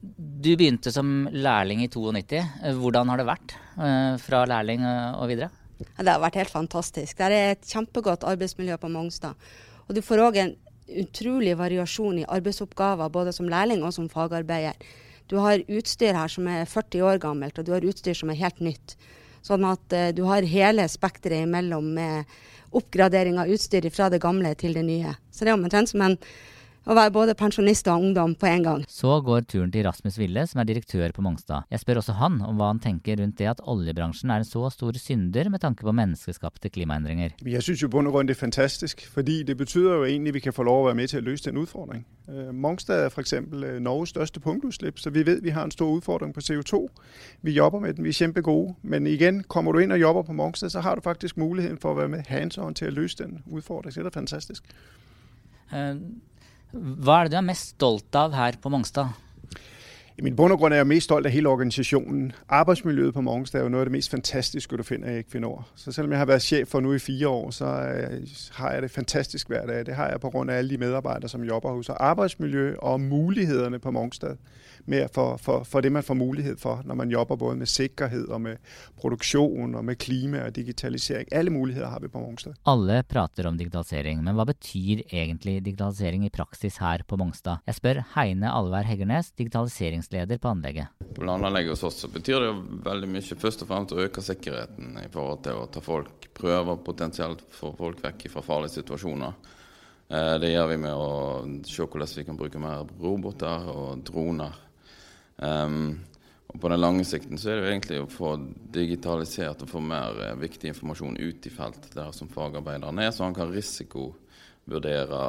Du 0.07 0.51
begynte 0.53 0.91
som 0.93 1.27
lærling 1.33 1.81
i 1.83 1.89
92. 1.89 2.43
Hvordan 2.77 3.09
har 3.09 3.17
det 3.17 3.25
vært 3.27 3.55
eh, 3.81 4.13
fra 4.21 4.45
lærling 4.45 4.85
og 4.85 5.25
videre? 5.31 5.49
Det 5.77 6.09
har 6.09 6.21
vært 6.21 6.37
helt 6.39 6.53
fantastisk. 6.53 7.17
Det 7.17 7.25
er 7.33 7.51
et 7.55 7.65
kjempegodt 7.65 8.25
arbeidsmiljø 8.25 8.77
på 8.81 8.89
Mongstad. 8.93 9.37
Og 9.87 9.97
du 9.97 10.01
får 10.05 10.23
òg 10.23 10.39
en 10.41 10.55
utrolig 11.01 11.57
variasjon 11.59 12.21
i 12.21 12.29
arbeidsoppgaver, 12.37 13.11
både 13.13 13.33
som 13.35 13.49
lærling 13.49 13.83
og 13.83 13.93
som 13.93 14.07
fagarbeider. 14.09 14.77
Du 15.27 15.37
har 15.43 15.59
utstyr 15.67 16.15
her 16.15 16.31
som 16.31 16.47
er 16.47 16.65
40 16.65 17.03
år 17.03 17.19
gammelt, 17.19 17.57
og 17.59 17.67
du 17.67 17.73
har 17.75 17.85
utstyr 17.85 18.15
som 18.15 18.31
er 18.31 18.39
helt 18.39 18.61
nytt. 18.63 18.95
Sånn 19.47 19.65
at 19.67 19.95
eh, 19.95 20.11
du 20.15 20.25
har 20.27 20.47
hele 20.47 20.87
spekteret 20.91 21.45
imellom 21.47 21.93
med 21.95 22.37
oppgradering 22.75 23.39
av 23.39 23.49
utstyr 23.51 23.87
fra 23.93 24.09
det 24.11 24.21
gamle 24.23 24.51
til 24.59 24.75
det 24.75 24.83
nye. 24.87 25.15
Så 25.31 25.45
det 25.45 25.53
er 25.53 25.59
omtrent 25.59 25.93
som 25.93 26.03
en 26.03 26.17
å 26.87 26.95
være 26.95 27.11
både 27.11 27.35
pensjonist 27.37 27.87
og 27.91 28.03
ungdom 28.07 28.35
på 28.39 28.47
en 28.47 28.63
gang. 28.63 28.83
Så 28.87 29.19
går 29.25 29.45
turen 29.51 29.71
til 29.73 29.83
Rasmus 29.87 30.17
Ville, 30.19 30.45
som 30.47 30.61
er 30.61 30.67
direktør 30.69 31.11
på 31.15 31.23
Mongstad. 31.25 31.67
Jeg 31.71 31.83
spør 31.83 31.99
også 32.01 32.15
han 32.17 32.39
om 32.47 32.59
hva 32.59 32.71
han 32.71 32.79
tenker 32.83 33.19
rundt 33.19 33.37
det 33.41 33.49
at 33.51 33.63
oljebransjen 33.67 34.31
er 34.31 34.43
en 34.43 34.47
så 34.47 34.69
stor 34.71 34.95
synder 35.01 35.49
med 35.51 35.61
tanke 35.61 35.83
på 35.83 35.91
menneskeskapte 35.91 36.71
klimaendringer. 36.71 37.35
Jeg 37.43 37.63
syns 37.63 37.83
jo 37.83 37.91
bunn 37.91 38.07
og 38.07 38.15
grunn 38.15 38.29
det 38.29 38.37
er 38.37 38.39
fantastisk, 38.39 39.03
fordi 39.11 39.41
det 39.43 39.57
betyr 39.59 39.89
jo 39.97 40.05
egentlig 40.05 40.37
vi 40.37 40.45
kan 40.47 40.55
få 40.55 40.63
lov 40.67 40.85
å 40.85 40.87
være 40.89 40.99
med 41.01 41.11
til 41.11 41.21
å 41.21 41.27
løse 41.27 41.49
den 41.49 41.59
utfordringen. 41.59 42.05
Øh, 42.29 42.53
Mongstad 42.55 43.03
er 43.03 43.11
f.eks. 43.11 43.33
Øh, 43.33 43.79
Norges 43.83 44.15
største 44.15 44.39
punktutslipp, 44.39 44.99
så 44.99 45.09
vi 45.09 45.25
vet 45.27 45.43
vi 45.43 45.49
har 45.49 45.67
en 45.67 45.71
stor 45.71 45.91
utfordring 45.91 46.33
på 46.33 46.43
CO2. 46.43 46.87
Vi 47.41 47.51
jobber 47.51 47.79
med 47.79 47.93
den, 47.93 48.03
vi 48.03 48.09
er 48.15 48.19
kjempegode. 48.21 48.75
Men 48.81 49.07
igjen, 49.07 49.43
kommer 49.43 49.71
du 49.71 49.79
inn 49.79 49.91
og 49.91 49.99
jobber 49.99 50.21
på 50.21 50.33
Mongstad, 50.33 50.69
så 50.69 50.79
har 50.79 50.95
du 50.95 51.01
faktisk 51.01 51.37
muligheten 51.37 51.77
for 51.77 51.91
å 51.91 51.99
være 52.01 52.15
med 52.15 52.31
hands 52.31 52.57
on 52.57 52.73
til 52.73 52.91
å 52.91 52.95
løse 53.01 53.19
den 53.23 53.43
utfordringen. 53.51 54.03
Det 54.03 54.11
er 54.11 54.19
fantastisk. 54.19 54.63
Hva 56.73 57.21
er 57.21 57.27
det 57.27 57.35
du 57.35 57.39
er 57.39 57.47
mest 57.47 57.75
stolt 57.75 58.17
av 58.19 58.35
her 58.35 58.57
på 58.59 58.71
Mongstad? 58.73 59.13
Min 60.21 60.35
bund 60.35 60.53
og 60.53 60.59
grund 60.59 60.73
er 60.73 60.77
jeg 60.77 60.87
mest 60.87 61.05
stolt 61.05 61.25
av 61.25 61.31
hele 61.31 61.49
organisasjonen. 61.49 62.31
Arbejdsmiljøet 62.49 63.13
på 63.13 63.21
Mongstad 63.21 63.59
er 63.59 63.67
jo 63.67 63.69
noe 63.69 63.83
av 63.83 63.85
det 63.85 63.93
mest 63.93 64.09
fantastiske 64.09 64.77
du 64.77 64.81
finner 64.83 65.13
i 65.13 65.19
Equinor. 65.21 65.67
Så 65.77 65.91
selv 65.93 66.09
om 66.09 66.15
jeg 66.15 66.23
har 66.23 66.29
vært 66.31 66.41
sjef 66.41 66.71
for 66.73 66.81
nu 66.81 66.95
i 66.95 67.01
fire 67.01 67.29
år, 67.29 67.51
så 67.53 67.69
har 68.57 68.73
jeg 68.73 68.81
det 68.81 68.89
fantastisk 68.91 69.51
hver 69.53 69.67
dag. 69.69 69.85
Det 69.85 69.93
har 69.95 70.09
jeg 70.09 70.21
på 70.23 70.31
grund 70.33 70.49
af 70.49 70.57
alle 70.57 70.73
de 70.73 70.81
medarbeidere 70.81 71.29
som 71.29 71.45
jobber 71.45 71.75
hos 71.75 71.91
oss. 71.93 71.99
Arbeidsmiljø 71.99 72.71
og 72.79 73.01
mulighederne 73.01 73.79
på 73.79 73.93
Mongstad 73.93 74.41
med 74.87 75.07
for, 75.13 75.37
for, 75.37 75.63
for, 75.67 75.83
det 75.83 75.91
man 75.91 76.03
får 76.03 76.15
mulighet 76.15 76.59
for 76.59 76.81
når 76.87 76.95
man 76.95 77.11
jobber 77.11 77.35
både 77.35 77.59
med 77.59 77.69
sikkerhet 77.69 78.29
og 78.33 78.41
med 78.41 78.57
produksjon 78.99 79.75
og 79.75 79.85
med 79.85 79.99
klima 79.99 80.45
og 80.47 80.55
digitalisering. 80.55 81.27
Alle 81.31 81.51
muligheter 81.53 81.89
har 81.91 81.99
vi 81.99 82.07
på 82.07 82.19
Mongstad. 82.23 82.55
Alle 82.65 83.03
prater 83.03 83.49
om 83.49 83.57
digitalisering, 83.59 84.23
men 84.23 84.35
hva 84.37 84.47
betyr 84.47 85.03
egentlig 85.11 85.59
digitalisering 85.65 86.25
i 86.25 86.33
praksis 86.33 86.79
her 86.81 87.03
på 87.07 87.19
Mongstad? 87.19 87.61
Jeg 87.67 87.75
spør 87.75 88.01
Heine 88.15 88.51
Alvær 88.51 88.87
Heggernes, 88.87 89.31
digitaliseringsleder 90.07 90.37
på 90.37 90.47
anlegget. 90.47 90.87
På 91.15 91.23
landanlegget 91.23 91.69
hos 91.71 91.83
oss 91.83 91.99
så 92.01 92.07
betyr 92.07 92.39
det 92.39 92.47
jo 92.47 92.81
veldig 92.83 93.09
mye 93.09 93.39
først 93.39 93.63
og 93.63 93.67
fremst 93.67 93.93
å 93.93 94.01
øke 94.01 94.21
sikkerheten 94.21 94.97
i 95.03 95.09
forhold 95.11 95.43
til 95.43 95.61
å 95.61 95.67
ta 95.67 95.81
folk, 95.81 96.29
prøve 96.33 96.77
potensielt 96.83 97.43
få 97.51 97.73
folk 97.77 98.03
vekk 98.03 98.29
fra 98.31 98.41
farlige 98.41 98.79
situasjoner. 98.79 99.33
Eh, 100.09 100.35
det 100.39 100.53
gjør 100.53 100.67
vi 100.67 100.77
med 100.77 100.93
å 100.93 101.11
se 101.65 101.83
hvordan 101.83 102.15
vi 102.15 102.25
kan 102.25 102.37
bruke 102.37 102.59
mer 102.59 102.85
roboter 102.99 103.67
og 103.73 104.05
droner 104.07 104.63
Um, 105.37 105.99
og 106.47 106.61
på 106.61 106.69
den 106.71 106.79
lange 106.81 107.03
sikten 107.05 107.37
så 107.37 107.51
er 107.51 107.59
det 107.61 107.67
egentlig 107.69 107.99
å 108.01 108.09
få 108.09 108.31
digitalisert 108.73 109.61
og 109.61 109.69
få 109.69 109.81
mer 109.83 110.17
eh, 110.23 110.39
viktig 110.39 110.71
informasjon 110.71 111.19
ut 111.19 111.45
i 111.45 111.51
felt 111.53 111.89
der 111.93 112.09
som 112.15 112.31
fagarbeideren 112.31 113.03
er, 113.03 113.11
så 113.13 113.27
han 113.27 113.35
kan 113.37 113.51
risikovurdere 113.53 115.21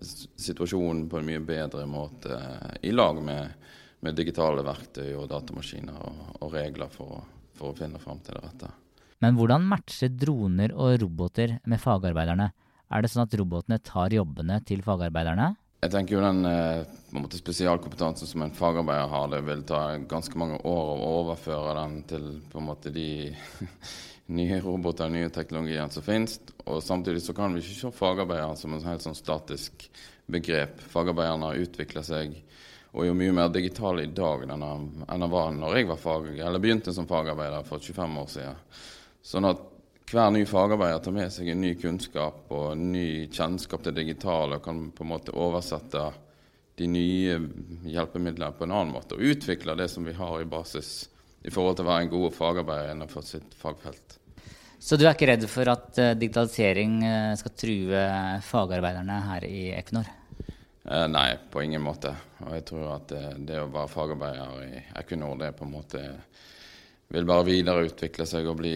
situasjonen 0.00 1.04
på 1.10 1.20
en 1.20 1.28
mye 1.28 1.44
bedre 1.44 1.86
måte 1.86 2.34
eh, 2.34 2.88
i 2.88 2.94
lag 2.94 3.20
med, 3.22 3.52
med 4.04 4.16
digitale 4.16 4.64
verktøy 4.64 5.12
og 5.14 5.28
datamaskiner 5.30 5.96
og, 6.00 6.20
og 6.40 6.54
regler 6.54 6.92
for, 6.92 7.24
for, 7.56 7.72
å 7.72 7.78
finne 7.78 8.00
fram 8.02 8.20
til 8.24 8.38
det 8.38 8.44
rette. 8.46 8.70
Men 9.20 9.36
hvordan 9.36 9.66
matcher 9.68 10.12
droner 10.16 10.72
og 10.72 10.96
roboter 11.02 11.58
med 11.68 11.82
fagarbeiderne? 11.82 12.48
Er 12.90 13.02
det 13.02 13.10
sånn 13.12 13.26
at 13.26 13.34
robotene 13.38 13.78
tar 13.84 14.14
jobbene 14.16 14.56
til 14.66 14.80
fagarbeiderne? 14.82 15.52
Jeg 15.80 15.92
tenker 15.94 16.16
jo 16.16 16.22
den 16.24 16.44
eh, 16.44 16.88
måte, 17.16 17.38
spesialkompetansen 17.40 18.28
som 18.28 18.42
en 18.44 18.52
fagarbeider 18.52 19.08
har, 19.08 19.30
det 19.32 19.40
vil 19.46 19.62
ta 19.68 19.78
ganske 20.08 20.36
mange 20.40 20.58
år 20.68 20.90
å 20.92 21.12
overføre 21.22 21.72
den 21.78 21.94
til 22.10 22.26
måte 22.60 22.92
de 22.92 23.30
nye 24.40 24.58
roboter 24.60 25.08
og 25.08 25.14
nye 25.14 25.30
teknologiene 25.32 25.88
som 25.94 26.04
finnes. 26.04 26.36
Og 26.66 26.82
samtidig 26.84 27.22
så 27.24 27.36
kan 27.36 27.56
vi 27.56 27.64
ikke 27.64 27.78
se 27.78 27.92
fagarbeideren 27.96 28.60
som 28.60 28.76
en 28.76 28.84
helt 28.90 29.06
sånn 29.06 29.16
statisk 29.16 29.88
begrep. 30.30 30.84
Fagarbeiderne 30.92 31.48
har 31.48 31.64
utvikla 31.64 32.04
seg 32.04 32.36
og 32.90 33.06
jo 33.06 33.14
mye 33.14 33.34
mer 33.34 33.50
digital 33.54 34.00
i 34.02 34.08
dag 34.10 34.42
enn 34.46 34.64
han 34.64 35.26
var 35.30 35.52
når 35.54 35.76
jeg 35.78 35.90
var 35.90 36.00
fag, 36.00 36.30
eller 36.38 36.62
begynte 36.62 36.94
som 36.94 37.06
fagarbeider 37.06 37.66
for 37.66 37.78
25 37.78 38.16
år 38.22 38.32
siden. 38.32 38.64
Sånn 39.22 39.46
at 39.46 39.66
hver 40.10 40.32
ny 40.34 40.42
fagarbeider 40.48 41.04
tar 41.04 41.14
med 41.14 41.30
seg 41.30 41.52
en 41.52 41.62
ny 41.62 41.76
kunnskap 41.78 42.50
og 42.50 42.72
en 42.72 42.88
ny 42.90 43.28
kjennskap 43.30 43.84
til 43.84 43.94
det 43.94 44.02
digitale 44.02 44.58
og 44.58 44.64
kan 44.64 44.88
på 44.90 45.06
en 45.06 45.12
måte 45.12 45.36
oversette 45.38 46.08
de 46.80 46.88
nye 46.90 47.36
hjelpemidlene 47.86 48.56
på 48.58 48.66
en 48.66 48.74
annen 48.74 48.94
måte. 48.96 49.14
Og 49.14 49.36
utvikle 49.36 49.76
det 49.78 49.86
som 49.92 50.06
vi 50.06 50.16
har 50.16 50.40
i 50.40 50.48
basis 50.50 51.04
i 51.46 51.52
forhold 51.52 51.78
til 51.78 51.86
å 51.86 51.92
være 51.92 52.08
en 52.08 52.14
god 52.16 52.34
fagarbeider 52.34 52.94
innenfor 52.96 53.26
sitt 53.26 53.54
fagfelt. 53.56 54.16
Så 54.80 54.96
du 54.96 55.04
er 55.04 55.12
ikke 55.14 55.28
redd 55.28 55.44
for 55.52 55.68
at 55.70 55.92
uh, 56.00 56.14
digitalisering 56.18 57.02
uh, 57.04 57.36
skal 57.38 57.54
true 57.54 58.04
fagarbeiderne 58.48 59.18
her 59.28 59.46
i 59.46 59.68
Equinor? 59.76 60.08
Uh, 60.84 61.06
nei, 61.12 61.34
på 61.52 61.62
ingen 61.62 61.82
måte. 61.84 62.14
Og 62.46 62.54
jeg 62.56 62.64
tror 62.70 62.86
at 62.94 63.10
det, 63.12 63.24
det 63.50 63.58
å 63.60 63.68
være 63.72 63.92
fagarbeider 63.92 64.62
i 64.64 64.82
Equinor, 65.00 65.36
det 65.40 65.52
på 65.58 65.66
en 65.66 65.74
måte 65.74 66.04
vil 67.10 67.26
bare 67.26 67.48
videreutvikle 67.48 68.26
seg 68.28 68.46
og 68.48 68.60
bli 68.60 68.74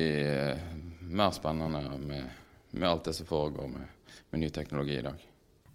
mer 1.14 1.31
spennende 1.31 1.99
med, 1.99 2.31
med, 2.71 2.88
alt 2.88 3.05
det 3.09 3.14
som 3.14 3.29
foregår 3.29 3.69
med, 3.71 3.87
med 4.31 4.43
ny 4.43 4.51
teknologi 4.51 4.99
i 4.99 5.05
dag. 5.07 5.21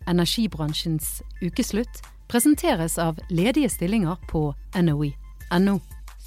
Energibransjens 0.07 1.21
ukeslutt 1.41 2.01
presenteres 2.29 2.97
av 3.01 3.19
ledige 3.29 3.69
stillinger 3.71 4.19
på 4.29 4.49
NOE.no. 4.75 5.79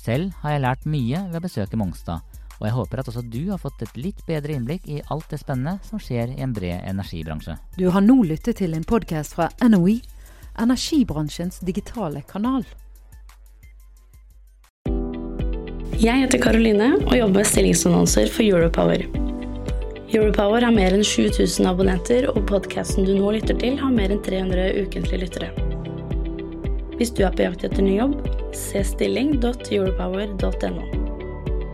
Selv 0.03 0.33
har 0.43 0.57
jeg 0.57 0.65
lært 0.65 0.88
mye 0.88 1.21
ved 1.29 1.38
å 1.38 1.45
besøke 1.45 1.79
Mongstad, 1.79 2.25
og 2.62 2.68
jeg 2.68 2.77
håper 2.77 3.01
at 3.03 3.09
også 3.11 3.25
du 3.27 3.51
har 3.51 3.59
fått 3.59 3.81
et 3.83 3.96
litt 3.98 4.20
bedre 4.29 4.55
innblikk 4.55 4.85
i 4.87 5.01
alt 5.11 5.27
det 5.33 5.40
spennende 5.42 5.83
som 5.83 5.98
skjer 5.98 6.31
i 6.31 6.42
en 6.44 6.53
bred 6.55 6.85
energibransje. 6.87 7.57
Du 7.75 7.88
har 7.90 8.05
nå 8.05 8.22
lyttet 8.22 8.61
til 8.62 8.77
en 8.79 8.87
podkast 8.87 9.35
fra 9.35 9.51
NOE, 9.66 9.98
energibransjens 10.62 11.59
digitale 11.66 12.22
kanal. 12.31 12.62
Jeg 15.98 16.22
heter 16.22 16.38
Karoline 16.42 16.92
og 17.01 17.16
jobber 17.18 17.42
med 17.42 17.51
stillingsannonser 17.51 18.31
for 18.31 18.46
Europower. 18.46 19.03
Europower 20.14 20.62
har 20.62 20.75
mer 20.75 20.94
enn 20.94 21.03
7000 21.03 21.66
abonnenter, 21.66 22.31
og 22.31 22.46
podkasten 22.46 23.07
du 23.09 23.16
nå 23.18 23.35
lytter 23.40 23.59
til, 23.59 23.75
har 23.81 23.90
mer 23.90 24.14
enn 24.14 24.22
300 24.22 24.85
ukentlige 24.85 25.22
lyttere. 25.25 25.51
Hvis 26.98 27.11
du 27.11 27.25
er 27.27 27.35
på 27.35 27.42
jakt 27.48 27.64
etter 27.66 27.83
ny 27.83 27.98
jobb, 27.98 28.14
se 28.55 28.85
stilling.europower.no. 28.87 31.02